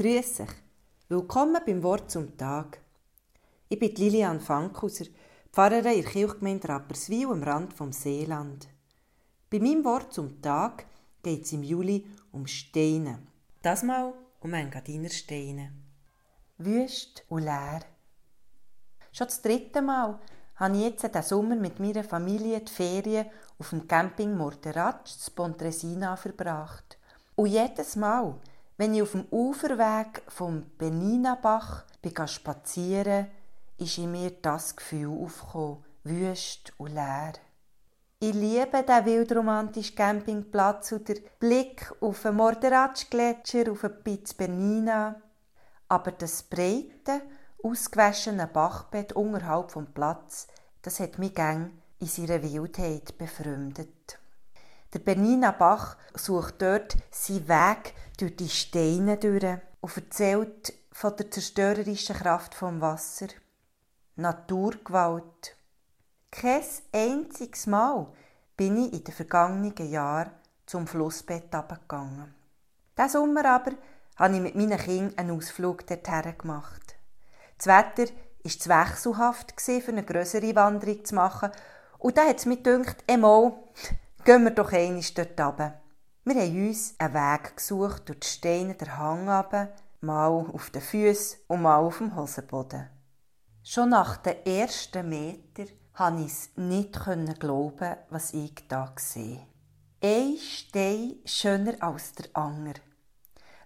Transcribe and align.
Grüß 0.00 0.40
euch. 0.40 0.48
Willkommen 1.10 1.60
beim 1.66 1.82
Wort 1.82 2.10
zum 2.10 2.34
Tag. 2.38 2.80
Ich 3.68 3.78
bin 3.78 3.94
Lilian 3.94 4.40
Fankhauser, 4.40 5.04
Pfarrerin 5.52 5.92
in 5.92 6.02
der 6.02 6.10
Kirchgemeinde 6.10 6.70
Rapperswil 6.70 7.26
am 7.26 7.42
Rand 7.42 7.74
vom 7.74 7.92
Seeland. 7.92 8.66
Bei 9.50 9.58
meinem 9.58 9.84
Wort 9.84 10.14
zum 10.14 10.40
Tag 10.40 10.86
geht 11.22 11.44
es 11.44 11.52
im 11.52 11.62
Juli 11.62 12.06
um 12.32 12.46
Steine. 12.46 13.18
Das 13.60 13.82
mal 13.82 14.14
um 14.40 14.54
Engadiner 14.54 15.10
Steine. 15.10 15.70
Wüst 16.56 17.22
und 17.28 17.42
leer. 17.42 17.82
Schon 19.12 19.26
das 19.26 19.42
dritte 19.42 19.82
Mal 19.82 20.18
habe 20.56 20.76
ich 20.78 20.82
jetzt 20.82 21.04
diesen 21.04 21.22
Sommer 21.22 21.56
mit 21.56 21.78
meiner 21.78 22.04
Familie 22.04 22.62
die 22.62 22.72
Ferien 22.72 23.26
auf 23.58 23.68
dem 23.68 23.86
Camping 23.86 24.34
Morteratsch 24.34 25.18
zu 25.18 25.30
Pontresina 25.32 26.16
verbracht. 26.16 26.96
Und 27.36 27.48
jedes 27.48 27.96
Mal, 27.96 28.40
wenn 28.80 28.94
ich 28.94 29.02
auf 29.02 29.12
dem 29.12 29.26
Uferweg 29.30 30.22
vom 30.28 30.64
Bernina-Bach 30.78 31.84
spazieren 32.24 33.26
ist 33.76 33.98
in 33.98 34.10
mir 34.10 34.30
das 34.30 34.74
Gefühl 34.74 35.22
aufgekommen, 35.22 35.84
wüst 36.04 36.72
und 36.78 36.94
leer. 36.94 37.34
Ich 38.20 38.32
liebe 38.32 38.82
den 38.82 39.04
wildromantischen 39.04 39.96
Campingplatz 39.96 40.92
und 40.92 41.06
den 41.10 41.18
Blick 41.38 41.92
auf 42.00 42.22
den 42.22 42.36
Morderatsch-Gletscher, 42.36 43.70
auf 43.70 43.82
den 43.82 44.02
Piz 44.02 44.32
Bernina. 44.32 45.20
Aber 45.86 46.12
das 46.12 46.42
breite, 46.42 47.20
ausgewaschene 47.62 48.46
Bachbett 48.46 49.12
unterhalb 49.12 49.72
vom 49.72 49.92
Platz, 49.92 50.48
das 50.80 51.00
hat 51.00 51.18
mich 51.18 51.34
gern 51.34 51.70
in 51.98 52.06
seiner 52.06 52.42
Wildheit 52.42 53.18
befremdet. 53.18 54.18
Der 54.94 55.00
Bernina 55.00 55.50
Bach 55.50 55.98
sucht 56.14 56.62
dort 56.62 56.96
seinen 57.10 57.46
Weg 57.46 57.94
durch 58.20 58.36
die 58.36 58.48
Steine 58.48 59.16
durch 59.16 59.60
und 59.80 59.96
erzählt 59.96 60.74
von 60.92 61.16
der 61.16 61.30
zerstörerischen 61.30 62.16
Kraft 62.16 62.54
vom 62.54 62.80
Wasser. 62.80 63.28
Naturgewalt. 64.16 65.56
Kein 66.30 66.62
einziges 66.92 67.66
Mal 67.66 68.12
bin 68.56 68.76
ich 68.76 68.92
in 68.92 69.04
den 69.04 69.14
vergangenen 69.14 69.90
Jahren 69.90 70.32
zum 70.66 70.86
Flussbett 70.86 71.54
abgegangen. 71.54 72.34
Diesen 72.98 73.08
Sommer 73.08 73.44
aber 73.46 73.72
habe 74.16 74.34
ich 74.34 74.42
mit 74.42 74.54
meinen 74.54 74.78
Kindern 74.78 75.16
einen 75.16 75.36
Ausflug 75.36 75.86
dorthin 75.86 76.36
gemacht. 76.36 76.96
Das 77.56 77.66
Wetter 77.66 78.12
war 78.44 78.50
zu 78.50 78.68
wechselhaft, 78.68 79.60
für 79.60 79.88
eine 79.88 80.04
größere 80.04 80.54
Wanderung 80.54 81.04
zu 81.04 81.14
machen. 81.14 81.50
Und 81.98 82.18
da 82.18 82.26
hat 82.26 82.38
es 82.38 82.46
mir 82.46 82.58
gedacht, 82.58 83.02
einmal, 83.08 83.54
gehen 84.24 84.44
wir 84.44 84.50
doch 84.50 84.72
einmal 84.72 85.02
dort 85.14 85.40
runter. 85.40 85.79
Wir 86.22 86.34
haben 86.34 86.68
uns 86.68 86.94
einen 86.98 87.14
Weg 87.14 87.56
gesucht 87.56 88.06
durch 88.10 88.20
die 88.20 88.26
Steine 88.26 88.74
der 88.74 88.98
Hang 88.98 89.26
runter, 89.26 89.72
mal 90.02 90.28
auf 90.28 90.68
den 90.68 90.82
Füßen 90.82 91.40
und 91.48 91.62
mal 91.62 91.78
auf 91.78 91.96
dem 91.96 92.14
Hosenboden. 92.14 92.90
Schon 93.62 93.88
nach 93.88 94.18
den 94.18 94.44
ersten 94.44 95.08
Metern 95.08 95.68
konnte 95.96 96.24
ich 96.24 96.32
es 96.32 96.50
nicht 96.56 97.00
glauben, 97.40 97.96
was 98.10 98.34
ich 98.34 98.52
da 98.68 98.92
sehe. 98.96 99.46
Ein 100.02 100.36
Stein 100.36 101.14
schöner 101.24 101.82
als 101.82 102.12
der 102.12 102.26
andere. 102.34 102.80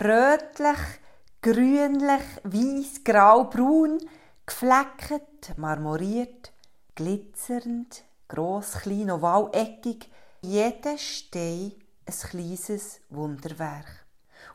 Rötlich, 0.00 1.00
grünlich, 1.42 2.24
weiß, 2.44 3.04
grau, 3.04 3.44
braun, 3.44 3.98
gefleckt, 4.46 5.58
marmoriert, 5.58 6.50
glitzernd, 6.94 8.04
gross, 8.26 8.72
klein, 8.72 9.10
oval, 9.10 9.50
eckig, 9.52 10.10
jeder 10.40 10.96
Stein 10.96 11.72
ein 12.08 12.30
kleines 12.30 13.00
Wunderwerk. 13.10 14.06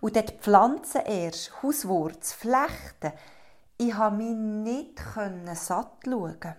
Und 0.01 0.15
dort 0.15 0.31
Pflanzen 0.41 1.01
erst, 1.05 1.61
Hauswurz, 1.61 2.33
Flechten, 2.33 3.13
ich 3.77 3.93
konnte 3.93 4.17
mich 4.17 4.35
nicht 4.35 5.01
satt 5.55 5.99
schauen. 6.05 6.55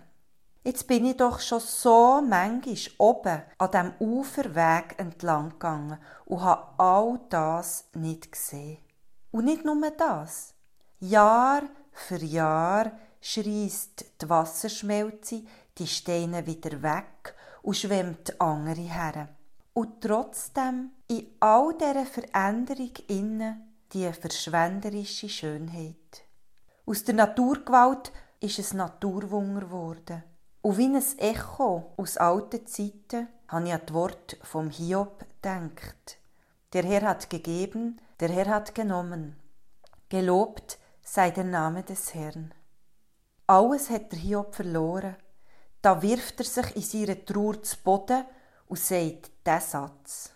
Jetzt 0.63 0.87
bin 0.87 1.05
ich 1.05 1.17
doch 1.17 1.39
schon 1.39 1.59
so 1.59 2.23
manchmal 2.27 2.75
oben 2.97 3.41
an 3.59 3.71
diesem 3.71 3.93
Uferweg 3.99 4.95
entlang 4.97 5.49
gegangen 5.51 5.99
und 6.25 6.41
habe 6.41 6.79
all 6.79 7.19
das 7.29 7.85
nicht 7.93 8.31
gesehen. 8.31 8.79
Und 9.31 9.45
nicht 9.45 9.63
nur 9.63 9.91
das. 9.91 10.55
Jahr 10.99 11.61
für 11.91 12.23
Jahr 12.23 12.91
schreist 13.21 14.05
die 14.21 14.29
Wasserschmelze 14.29 15.43
die 15.77 15.87
Steine 15.87 16.45
wieder 16.47 16.81
weg 16.81 17.35
und 17.61 17.75
schwemmt 17.77 18.39
andere 18.39 18.81
her. 18.81 19.29
Und 19.77 19.99
trotzdem 19.99 20.91
in 21.09 21.27
all 21.41 21.77
dieser 21.77 22.05
Veränderung 22.05 22.93
innen 23.09 23.75
die 23.91 24.09
verschwenderische 24.13 25.27
Schönheit. 25.27 26.23
Aus 26.85 27.03
der 27.03 27.15
Naturgewalt 27.15 28.13
ist 28.39 28.57
es 28.57 28.73
Naturwunder 28.73 29.59
geworden. 29.59 30.23
Und 30.61 30.77
wie 30.77 30.85
ein 30.85 31.03
Echo 31.17 31.91
aus 31.97 32.15
alten 32.15 32.65
Zeiten 32.65 33.27
habe 33.49 33.67
ich 33.67 33.73
an 33.73 33.81
das 33.85 33.93
Wort 33.93 34.37
vom 34.43 34.69
Hiob 34.69 35.19
gedacht. 35.41 36.19
Der 36.71 36.83
Herr 36.83 37.01
hat 37.01 37.29
gegeben, 37.29 37.99
der 38.21 38.29
Herr 38.29 38.47
hat 38.47 38.75
genommen. 38.75 39.35
Gelobt 40.07 40.79
sei 41.03 41.31
der 41.31 41.43
Name 41.43 41.83
des 41.83 42.13
Herrn. 42.13 42.53
Alles 43.45 43.89
hat 43.89 44.13
der 44.13 44.19
Hiob 44.19 44.55
verloren. 44.55 45.17
Da 45.81 46.01
wirft 46.01 46.39
er 46.39 46.45
sich 46.45 46.75
in 46.77 46.81
seiner 46.81 47.25
Trauer 47.25 47.61
zu 47.61 47.75
Boden 47.83 48.23
und 48.67 48.79
sagt 48.79 49.31
diesen 49.45 49.61
Satz. 49.61 50.31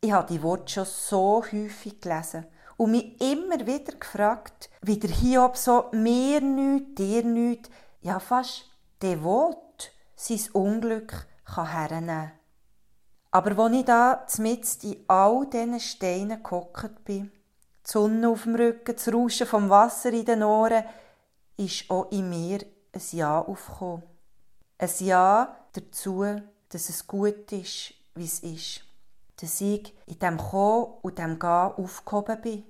Ich 0.00 0.12
habe 0.12 0.32
die 0.32 0.42
Worte 0.42 0.72
schon 0.72 0.84
so 0.84 1.44
häufig 1.50 2.00
gelesen 2.00 2.46
und 2.76 2.90
mich 2.90 3.20
immer 3.20 3.66
wieder 3.66 3.94
gefragt, 3.94 4.68
wie 4.82 4.98
der 4.98 5.10
Hiob 5.10 5.56
so 5.56 5.86
mir 5.92 6.40
nüt, 6.40 6.98
dir 6.98 7.24
nüt, 7.24 7.70
ja 8.00 8.18
fast 8.18 8.70
devot 9.00 9.92
sein 10.16 10.40
Unglück 10.52 11.26
kann 11.44 11.70
hernehmen. 11.70 12.32
Aber 13.30 13.58
als 13.58 13.74
ich 13.74 13.84
da 13.84 14.26
mitten 14.38 14.92
in 14.92 15.04
all 15.08 15.46
diesen 15.46 15.80
Steinen 15.80 16.42
gehockt 16.42 17.04
bin, 17.04 17.32
die 17.86 17.90
Sonne 17.90 18.28
auf 18.28 18.44
dem 18.44 18.54
Rücken, 18.54 18.94
das 18.94 19.12
Rauschen 19.12 19.46
vom 19.46 19.68
Wasser 19.68 20.12
in 20.12 20.24
den 20.24 20.42
Ohren, 20.42 20.84
ist 21.56 21.90
auch 21.90 22.10
in 22.10 22.28
mir 22.28 22.60
ein 22.92 23.02
Ja 23.10 23.40
aufgekommen. 23.40 24.04
Ein 24.78 24.90
Ja 25.00 25.56
dazu, 25.72 26.24
dass 26.74 26.88
es 26.88 27.06
gut 27.06 27.52
ist, 27.52 27.94
wie 28.16 28.24
es 28.24 28.40
ist. 28.40 28.84
Dass 29.36 29.60
ich 29.60 29.94
in 30.06 30.18
dem 30.18 30.38
Kommen 30.38 30.94
und 31.02 31.18
dem 31.18 31.38
Gehen 31.38 31.48
aufgehoben 31.48 32.40
bin 32.42 32.64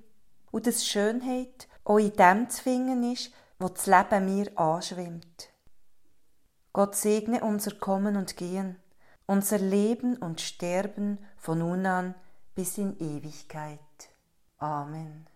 und 0.51 0.67
dass 0.67 0.87
Schönheit 0.87 1.69
auch 1.85 1.99
in 1.99 2.13
dem 2.13 2.51
zu 2.51 2.63
finden 2.63 3.13
ist, 3.13 3.33
wo 3.59 3.69
das 3.69 3.87
Leben 3.87 4.27
mir 4.27 4.59
anschwimmt. 4.59 5.49
Gott 6.75 6.97
segne 6.97 7.43
unser 7.43 7.77
Kommen 7.77 8.17
und 8.17 8.37
Gehen, 8.37 8.77
unser 9.27 9.59
Leben 9.59 10.17
und 10.17 10.43
Sterben 10.43 11.19
von 11.39 11.61
nun 11.61 11.87
an 11.87 12.15
bis 12.55 12.77
in 12.77 12.99
Ewigkeit. 12.99 13.79
Amen. 14.59 15.34